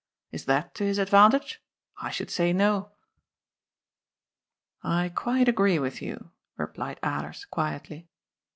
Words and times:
Is 0.31 0.45
that 0.45 0.73
to 0.73 0.83
his 0.83 0.97
advantage? 0.97 1.61
I 1.99 2.09
should 2.09 2.31
say 2.31 2.53
No." 2.53 2.91
336 4.81 4.81
GOD'S 4.81 4.81
POOL," 4.81 4.91
I 4.97 5.09
quite 5.09 5.47
agree 5.47 5.77
with 5.77 6.01
you, 6.01 6.31
replied 6.57 6.99
Alers 7.03 7.47
quietly. 7.47 8.09